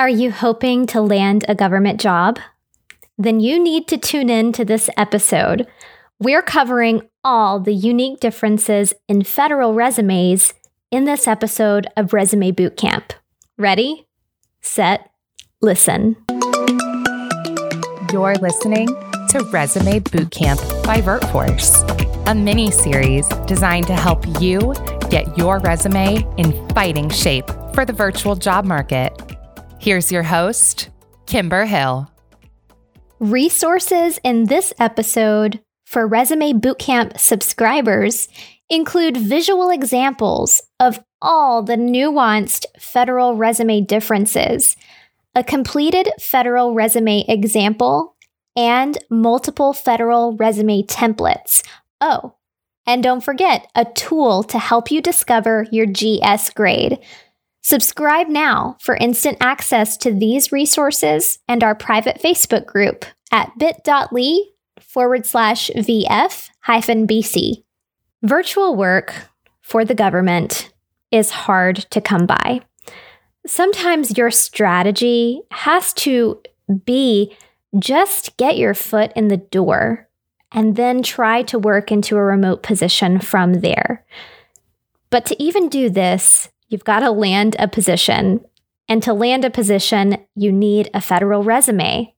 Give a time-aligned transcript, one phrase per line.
[0.00, 2.38] Are you hoping to land a government job?
[3.18, 5.66] Then you need to tune in to this episode.
[6.18, 10.54] We're covering all the unique differences in federal resumes
[10.90, 13.10] in this episode of Resume Bootcamp.
[13.58, 14.06] Ready,
[14.62, 15.10] set,
[15.60, 16.16] listen.
[18.10, 24.72] You're listening to Resume Bootcamp by VirtForce, a mini series designed to help you
[25.10, 29.12] get your resume in fighting shape for the virtual job market.
[29.80, 30.90] Here's your host,
[31.24, 32.06] Kimber Hill.
[33.18, 38.28] Resources in this episode for Resume Bootcamp subscribers
[38.68, 44.76] include visual examples of all the nuanced federal resume differences,
[45.34, 48.16] a completed federal resume example,
[48.54, 51.66] and multiple federal resume templates.
[52.02, 52.34] Oh,
[52.86, 56.98] and don't forget a tool to help you discover your GS grade.
[57.62, 64.40] Subscribe now for instant access to these resources and our private Facebook group at bit.ly
[64.80, 67.62] forward slash VF hyphen BC.
[68.22, 69.28] Virtual work
[69.62, 70.72] for the government
[71.10, 72.60] is hard to come by.
[73.46, 76.40] Sometimes your strategy has to
[76.84, 77.36] be
[77.78, 80.08] just get your foot in the door
[80.52, 84.04] and then try to work into a remote position from there.
[85.10, 88.42] But to even do this, you've got to land a position.
[88.88, 92.14] And to land a position, you need a federal resume.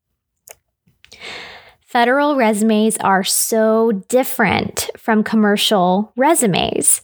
[1.80, 7.02] Federal resumes are so different from commercial resumes.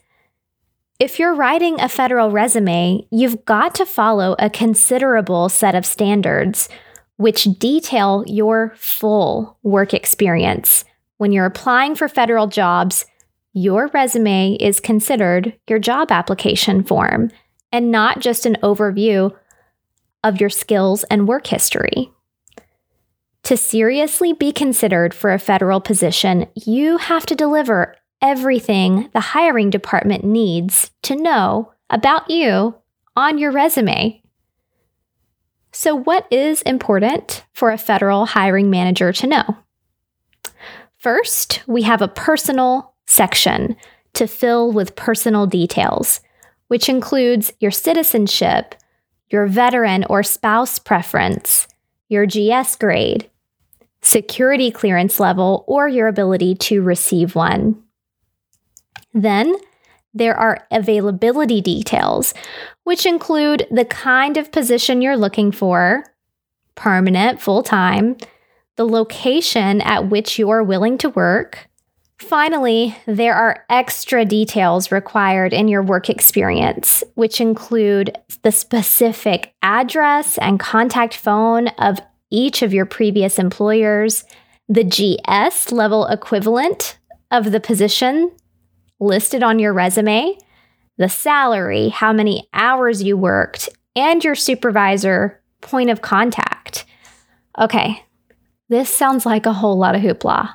[0.99, 6.69] If you're writing a federal resume, you've got to follow a considerable set of standards
[7.17, 10.85] which detail your full work experience.
[11.19, 13.05] When you're applying for federal jobs,
[13.59, 17.31] your resume is considered your job application form
[17.73, 19.35] and not just an overview
[20.23, 22.11] of your skills and work history.
[23.45, 29.71] To seriously be considered for a federal position, you have to deliver everything the hiring
[29.71, 32.75] department needs to know about you
[33.17, 34.23] on your resume.
[35.73, 39.57] So, what is important for a federal hiring manager to know?
[40.99, 43.77] First, we have a personal section
[44.15, 46.21] to fill with personal details,
[46.69, 48.77] which includes your citizenship,
[49.29, 51.67] your veteran or spouse preference,
[52.09, 53.29] your GS grade,
[54.01, 57.83] security clearance level, or your ability to receive one.
[59.13, 59.57] Then,
[60.15, 62.35] there are availability details,
[62.85, 66.05] which include the kind of position you're looking for
[66.77, 68.17] permanent, full time,
[68.77, 71.68] the location at which you're willing to work.
[72.19, 80.37] Finally, there are extra details required in your work experience, which include the specific address
[80.39, 84.25] and contact phone of each of your previous employers,
[84.69, 86.99] the GS level equivalent
[87.31, 88.31] of the position
[89.01, 90.37] listed on your resume,
[90.97, 96.85] the salary, how many hours you worked, and your supervisor point of contact.
[97.59, 98.05] Okay,
[98.69, 100.55] this sounds like a whole lot of hoopla.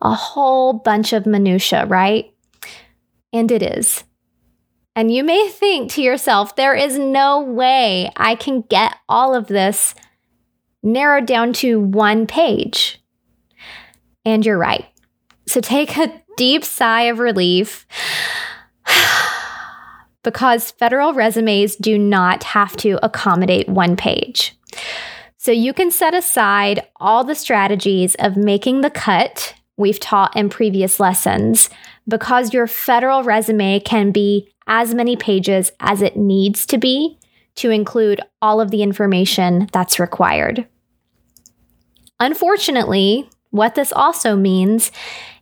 [0.00, 2.32] A whole bunch of minutia, right?
[3.32, 4.04] And it is.
[4.94, 9.46] And you may think to yourself, there is no way I can get all of
[9.46, 9.94] this
[10.82, 13.00] narrowed down to one page.
[14.24, 14.86] And you're right.
[15.46, 17.86] So take a deep sigh of relief
[20.22, 24.58] because federal resumes do not have to accommodate one page.
[25.36, 30.50] So you can set aside all the strategies of making the cut we've taught in
[30.50, 31.70] previous lessons
[32.06, 37.18] because your federal resume can be as many pages as it needs to be
[37.54, 40.66] to include all of the information that's required.
[42.20, 44.92] Unfortunately, what this also means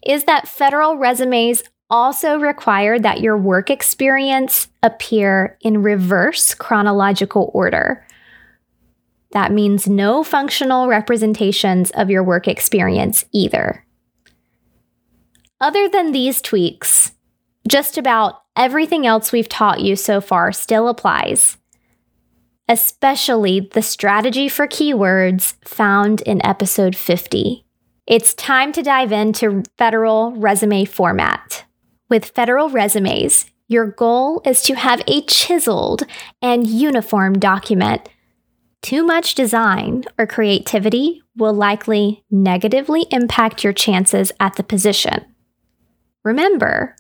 [0.07, 8.07] is that federal resumes also require that your work experience appear in reverse chronological order.
[9.33, 13.86] That means no functional representations of your work experience either.
[15.58, 17.12] Other than these tweaks,
[17.67, 21.56] just about everything else we've taught you so far still applies,
[22.69, 27.64] especially the strategy for keywords found in episode 50.
[28.06, 31.64] It's time to dive into federal resume format.
[32.11, 36.03] With federal resumes, your goal is to have a chiseled
[36.43, 38.11] and uniform document.
[38.82, 45.25] Too much design or creativity will likely negatively impact your chances at the position.
[46.26, 46.96] Remember,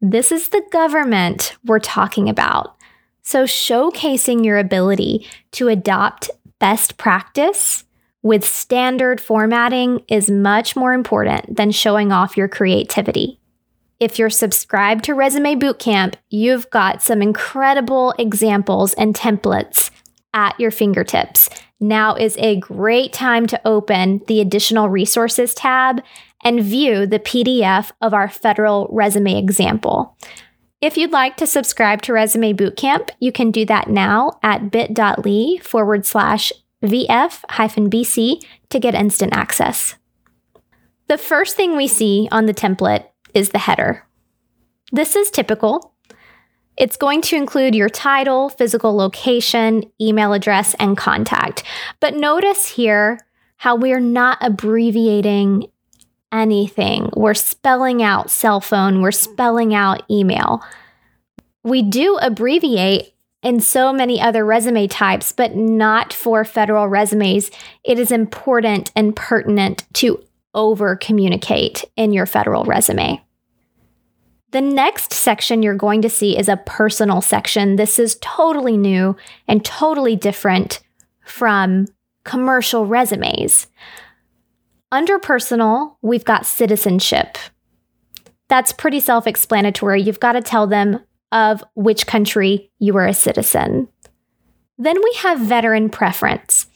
[0.00, 2.76] this is the government we're talking about.
[3.22, 6.30] So, showcasing your ability to adopt
[6.60, 7.82] best practice
[8.22, 13.40] with standard formatting is much more important than showing off your creativity.
[13.98, 19.90] If you're subscribed to Resume Bootcamp, you've got some incredible examples and templates
[20.32, 21.50] at your fingertips.
[21.80, 26.02] Now is a great time to open the additional resources tab
[26.44, 30.16] and view the PDF of our federal resume example.
[30.80, 35.58] If you'd like to subscribe to Resume Bootcamp, you can do that now at bit.ly
[35.62, 39.96] forward slash VF hyphen BC to get instant access.
[41.08, 44.06] The first thing we see on the template is the header.
[44.92, 45.94] This is typical.
[46.80, 51.62] It's going to include your title, physical location, email address, and contact.
[52.00, 53.20] But notice here
[53.58, 55.66] how we're not abbreviating
[56.32, 57.10] anything.
[57.14, 60.64] We're spelling out cell phone, we're spelling out email.
[61.62, 63.12] We do abbreviate
[63.42, 67.50] in so many other resume types, but not for federal resumes.
[67.84, 70.24] It is important and pertinent to
[70.54, 73.22] over communicate in your federal resume.
[74.52, 77.76] The next section you're going to see is a personal section.
[77.76, 79.16] This is totally new
[79.46, 80.80] and totally different
[81.24, 81.86] from
[82.24, 83.68] commercial resumes.
[84.90, 87.38] Under personal, we've got citizenship.
[88.48, 90.02] That's pretty self explanatory.
[90.02, 93.86] You've got to tell them of which country you are a citizen.
[94.78, 96.66] Then we have veteran preference.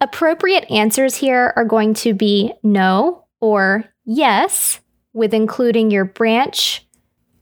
[0.00, 4.80] Appropriate answers here are going to be no or yes,
[5.16, 6.86] with including your branch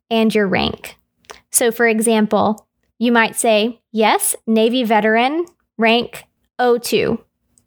[0.08, 0.96] and your rank.
[1.50, 2.66] So, for example,
[2.98, 5.44] you might say, yes, Navy veteran,
[5.76, 6.24] rank
[6.60, 7.20] O2.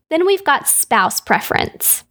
[0.09, 2.05] Then we've got spouse preference.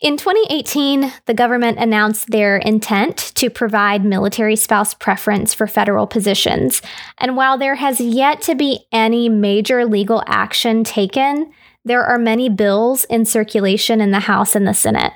[0.00, 6.82] In 2018, the government announced their intent to provide military spouse preference for federal positions.
[7.18, 11.52] And while there has yet to be any major legal action taken,
[11.84, 15.12] there are many bills in circulation in the House and the Senate.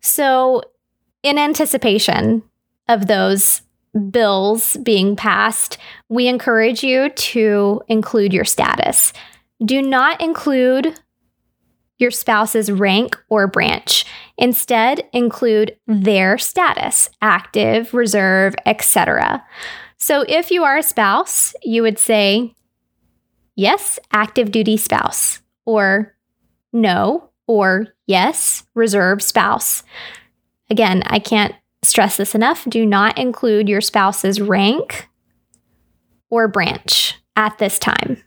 [0.00, 0.62] So,
[1.22, 2.42] in anticipation
[2.88, 3.62] of those
[4.10, 5.78] bills being passed,
[6.08, 9.12] we encourage you to include your status.
[9.64, 10.98] Do not include
[11.98, 14.04] your spouse's rank or branch.
[14.36, 19.44] Instead, include their status, active, reserve, etc.
[19.98, 22.54] So if you are a spouse, you would say,
[23.54, 26.16] yes, active duty spouse, or
[26.72, 29.84] no, or yes, reserve spouse.
[30.70, 32.64] Again, I can't stress this enough.
[32.68, 35.08] Do not include your spouse's rank
[36.30, 38.22] or branch at this time.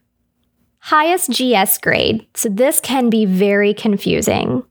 [0.79, 2.27] Highest GS grade.
[2.35, 4.63] So this can be very confusing.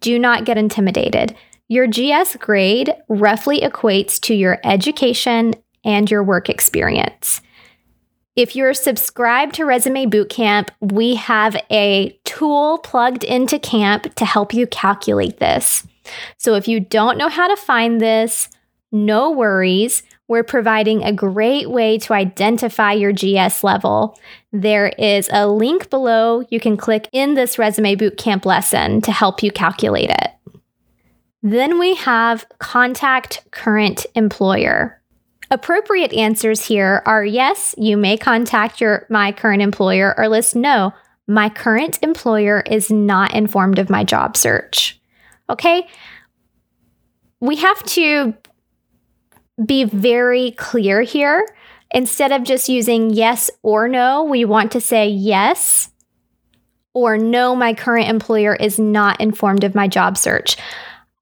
[0.00, 1.36] Do not get intimidated.
[1.68, 5.54] Your GS grade roughly equates to your education
[5.84, 7.40] and your work experience.
[8.36, 14.52] If you're subscribed to Resume Bootcamp, we have a tool plugged into Camp to help
[14.52, 15.86] you calculate this.
[16.36, 18.50] So if you don't know how to find this,
[18.92, 20.02] no worries.
[20.28, 24.18] We're providing a great way to identify your GS level.
[24.52, 29.42] There is a link below you can click in this Resume Bootcamp lesson to help
[29.42, 30.60] you calculate it.
[31.42, 35.00] Then we have contact current employer.
[35.50, 40.92] Appropriate answers here are yes, you may contact your my current employer or list no,
[41.26, 45.00] my current employer is not informed of my job search.
[45.48, 45.86] Okay?
[47.40, 48.34] We have to
[49.64, 51.46] be very clear here.
[51.92, 55.90] Instead of just using yes or no, we want to say yes
[56.94, 60.56] or no, my current employer is not informed of my job search.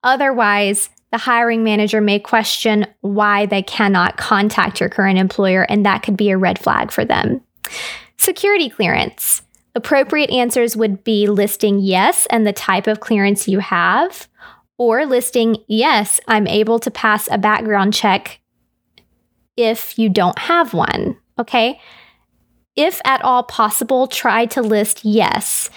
[0.02, 6.02] Otherwise, the hiring manager may question why they cannot contact your current employer, and that
[6.02, 7.40] could be a red flag for them.
[8.16, 9.40] Security clearance.
[9.76, 14.26] Appropriate answers would be listing yes and the type of clearance you have,
[14.76, 18.40] or listing, yes, I'm able to pass a background check
[19.56, 21.16] if you don't have one.
[21.38, 21.80] Okay.
[22.74, 25.70] If at all possible, try to list yes.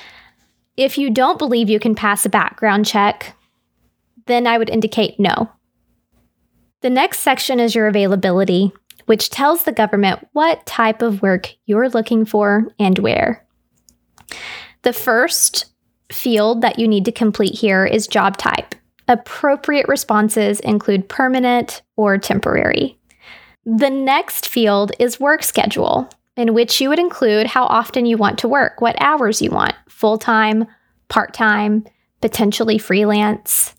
[0.78, 3.37] If you don't believe you can pass a background check,
[4.28, 5.50] then I would indicate no.
[6.82, 8.72] The next section is your availability,
[9.06, 13.46] which tells the government what type of work you're looking for and where.
[14.84, 15.66] The first
[16.12, 18.76] field that you need to complete here is job type.
[19.08, 23.00] Appropriate responses include permanent or temporary.
[23.66, 28.40] The next field is work schedule, in which you would include how often you want
[28.40, 30.68] to work, what hours you want full time,
[31.10, 31.86] part time,
[32.22, 33.74] potentially freelance.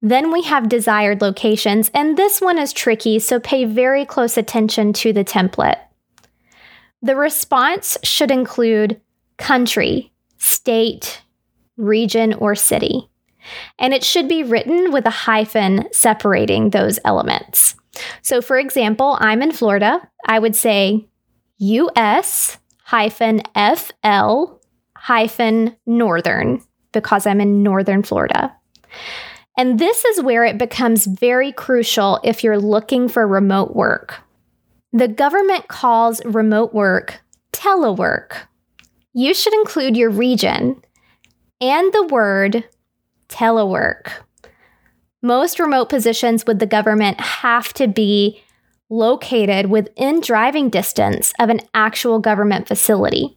[0.00, 4.92] Then we have desired locations, and this one is tricky, so pay very close attention
[4.94, 5.78] to the template.
[7.02, 9.00] The response should include
[9.38, 11.22] country, state,
[11.76, 13.08] region, or city.
[13.78, 17.74] And it should be written with a hyphen separating those elements.
[18.22, 20.08] So, for example, I'm in Florida.
[20.26, 21.06] I would say
[21.58, 24.58] US hyphen FL
[24.96, 26.62] hyphen northern
[26.92, 28.54] because I'm in northern Florida.
[29.58, 34.20] And this is where it becomes very crucial if you're looking for remote work.
[34.92, 37.20] The government calls remote work
[37.52, 38.36] telework.
[39.12, 40.80] You should include your region
[41.60, 42.64] and the word
[43.28, 44.12] telework.
[45.22, 48.40] Most remote positions with the government have to be
[48.88, 53.36] located within driving distance of an actual government facility.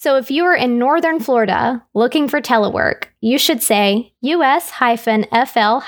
[0.00, 4.70] So if you are in Northern Florida looking for telework, you should say US
[5.32, 5.78] FL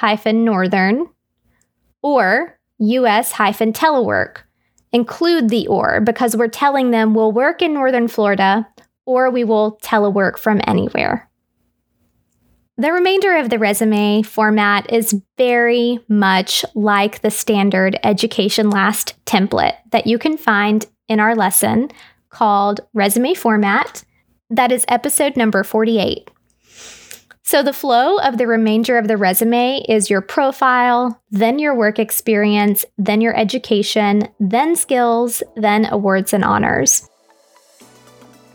[0.45, 1.07] Northern
[2.03, 3.31] or US
[3.73, 4.39] telework.
[4.93, 8.67] Include the or because we're telling them we'll work in Northern Florida
[9.07, 11.31] or we will telework from anywhere.
[12.79, 19.77] The remainder of the resume format is very much like the standard Education Last template
[19.93, 21.91] that you can find in our lesson
[22.31, 24.05] called Resume Format.
[24.49, 26.31] That is episode number 48.
[27.43, 31.99] So, the flow of the remainder of the resume is your profile, then your work
[31.99, 37.09] experience, then your education, then skills, then awards and honors.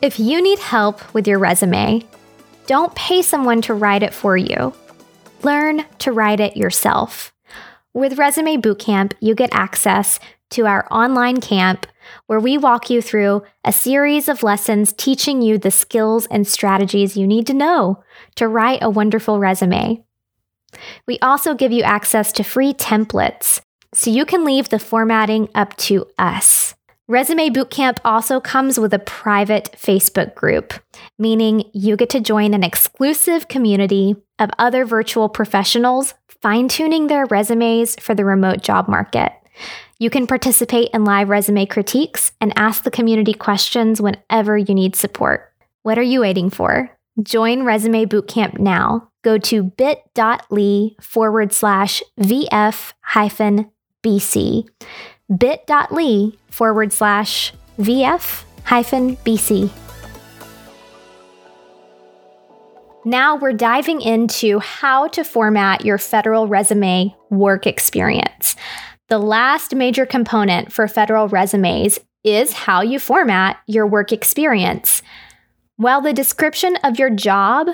[0.01, 2.03] If you need help with your resume,
[2.67, 4.73] don't pay someone to write it for you.
[5.43, 7.33] Learn to write it yourself.
[7.93, 10.19] With Resume Bootcamp, you get access
[10.51, 11.85] to our online camp
[12.27, 17.17] where we walk you through a series of lessons teaching you the skills and strategies
[17.17, 18.03] you need to know
[18.35, 20.03] to write a wonderful resume.
[21.07, 23.61] We also give you access to free templates
[23.93, 26.75] so you can leave the formatting up to us.
[27.07, 30.73] Resume Bootcamp also comes with a private Facebook group,
[31.19, 37.25] meaning you get to join an exclusive community of other virtual professionals fine tuning their
[37.25, 39.31] resumes for the remote job market.
[39.97, 44.93] You can participate in live resume critiques and ask the community questions whenever you need
[44.95, 45.53] support.
[45.83, 46.91] What are you waiting for?
[47.23, 49.07] Join Resume Bootcamp now.
[49.23, 53.71] Go to bit.ly forward slash VF hyphen
[54.03, 54.67] BC.
[55.37, 59.69] bit.ly forward slash VF hyphen BC.
[63.05, 68.57] Now we're diving into how to format your federal resume work experience.
[69.07, 75.03] The last major component for federal resumes is how you format your work experience.
[75.77, 77.67] While the description of your job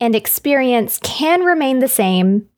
[0.00, 2.48] and experience can remain the same,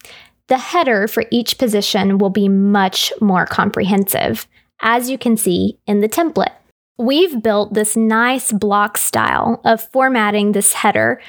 [0.47, 4.47] the header for each position will be much more comprehensive,
[4.81, 6.55] as you can see in the template.
[6.99, 11.21] We've built this nice block style of formatting this header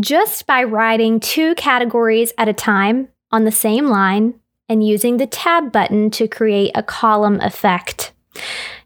[0.00, 4.34] just by writing two categories at a time on the same line
[4.72, 8.12] and using the tab button to create a column effect.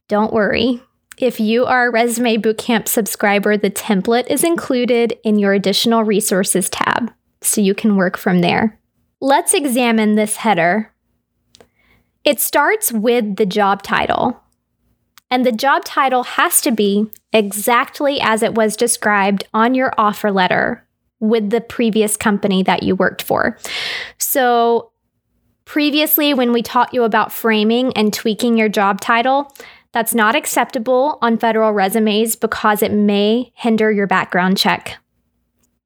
[0.09, 0.83] Don't worry.
[1.16, 6.69] If you are a Resume Bootcamp subscriber, the template is included in your additional resources
[6.69, 8.81] tab, so you can work from there.
[9.21, 10.93] Let's examine this header.
[12.25, 14.43] It starts with the job title,
[15.31, 20.33] and the job title has to be exactly as it was described on your offer
[20.33, 20.85] letter
[21.21, 23.57] with the previous company that you worked for.
[24.19, 24.90] So
[25.66, 29.52] Previously, when we taught you about framing and tweaking your job title,
[29.92, 34.96] that's not acceptable on federal resumes because it may hinder your background check.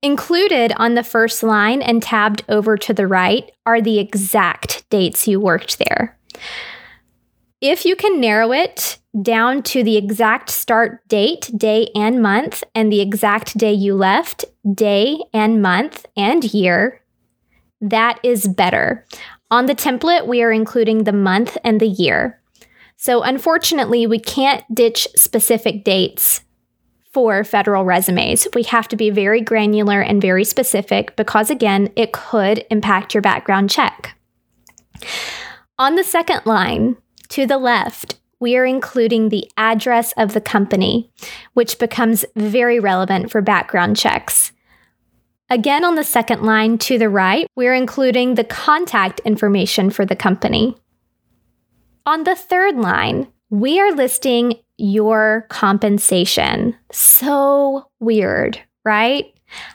[0.03, 5.27] Included on the first line and tabbed over to the right are the exact dates
[5.27, 6.19] you worked there.
[7.61, 12.93] If you can narrow it down to the exact start date, day and month, and
[12.93, 14.45] the exact day you left,
[14.75, 17.01] day and month and year,
[17.81, 19.07] that is better.
[19.51, 22.41] On the template, we are including the month and the year.
[22.97, 26.43] So, unfortunately, we can't ditch specific dates
[27.13, 28.47] for federal resumes.
[28.55, 33.23] We have to be very granular and very specific because, again, it could impact your
[33.23, 34.17] background check.
[35.79, 36.97] On the second line,
[37.31, 41.11] to the left, we are including the address of the company,
[41.55, 44.50] which becomes very relevant for background checks.
[45.51, 50.15] Again, on the second line to the right, we're including the contact information for the
[50.15, 50.77] company.
[52.07, 56.77] On the third line, we are listing your compensation.
[56.93, 59.27] So weird, right?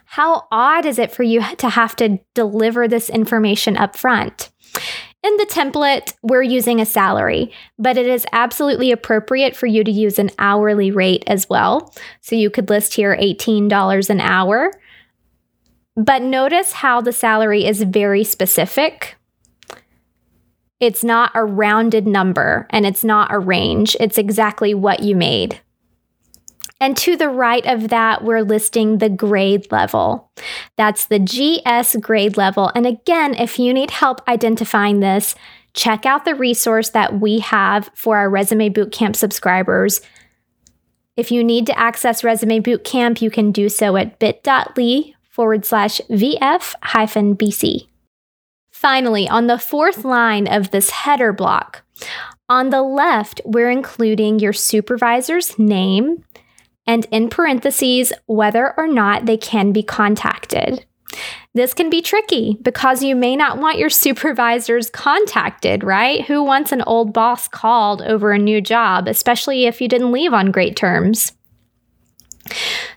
[0.05, 4.51] How odd is it for you to have to deliver this information up front?
[5.23, 9.91] In the template, we're using a salary, but it is absolutely appropriate for you to
[9.91, 11.93] use an hourly rate as well.
[12.21, 14.71] So you could list here $18 an hour.
[15.95, 19.15] But notice how the salary is very specific.
[20.79, 23.95] It's not a rounded number and it's not a range.
[23.99, 25.61] It's exactly what you made.
[26.81, 30.29] And to the right of that, we're listing the grade level.
[30.75, 32.71] That's the GS grade level.
[32.75, 35.35] And again, if you need help identifying this,
[35.73, 40.01] check out the resource that we have for our Resume Bootcamp subscribers.
[41.15, 45.99] If you need to access Resume Bootcamp, you can do so at bit.ly forward slash
[46.09, 47.87] VF hyphen BC.
[48.71, 51.83] Finally, on the fourth line of this header block,
[52.47, 56.23] on the left, we're including your supervisor's name,
[56.87, 60.85] and in parentheses, whether or not they can be contacted.
[61.53, 66.23] This can be tricky because you may not want your supervisors contacted, right?
[66.27, 70.33] Who wants an old boss called over a new job, especially if you didn't leave
[70.33, 71.33] on great terms?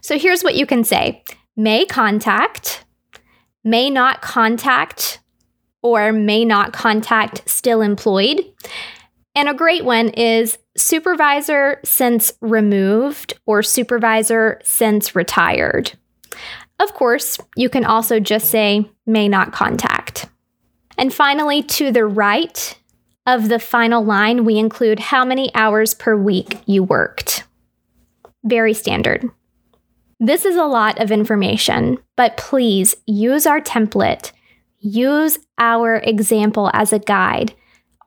[0.03, 1.25] So here's what you can say
[1.59, 2.85] may contact,
[3.65, 5.21] may not contact,
[5.83, 8.41] or may not contact still employed.
[9.35, 15.93] And a great one is supervisor since removed or supervisor since retired.
[16.79, 20.27] Of course, you can also just say may not contact.
[20.97, 22.79] And finally, to the right
[23.27, 27.45] of the final line, we include how many hours per week you worked.
[28.45, 29.29] Very standard.
[30.21, 34.33] This is a lot of information, but please use our template.
[34.81, 37.55] Use our example as a guide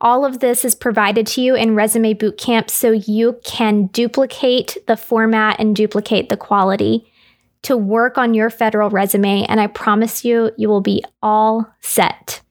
[0.02, 4.96] all of this is provided to you in Resume Bootcamp so you can duplicate the
[4.96, 7.08] format and duplicate the quality
[7.62, 9.44] to work on your federal resume.
[9.44, 12.42] And I promise you, you will be all set.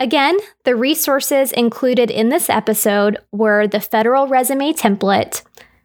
[0.00, 5.42] Again, the resources included in this episode were the federal resume template,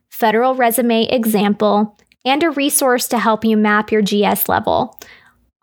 [0.09, 1.95] federal resume example,
[2.27, 4.99] and a resource to help you map your GS level.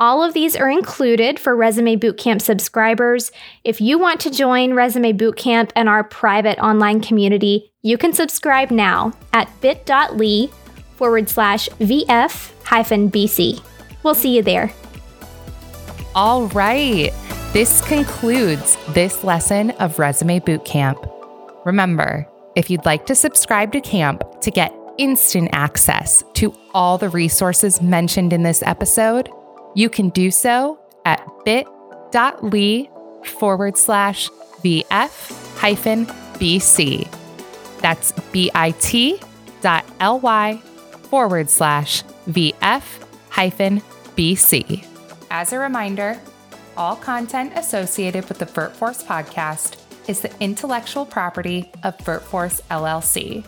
[0.00, 3.30] All of these are included for Resume Bootcamp subscribers.
[3.62, 8.72] If you want to join Resume Bootcamp and our private online community, you can subscribe
[8.72, 10.48] now at bit.ly
[10.96, 13.62] forward slash VF hyphen BC.
[14.02, 14.72] We'll see you there.
[16.14, 17.12] All right.
[17.52, 21.08] This concludes this lesson of Resume Bootcamp.
[21.64, 27.08] Remember, if you'd like to subscribe to camp to get instant access to all the
[27.08, 29.30] resources mentioned in this episode,
[29.74, 32.88] you can do so at bit.ly
[33.24, 34.28] forward slash
[34.62, 37.08] VF hyphen BC.
[37.80, 39.20] That's bit.ly
[41.10, 42.82] forward slash VF
[43.30, 43.80] hyphen
[44.16, 44.86] BC.
[45.30, 46.20] As a reminder,
[46.76, 49.76] all content associated with the VirtForce podcast
[50.08, 53.44] is the intellectual property of VirtForce LLC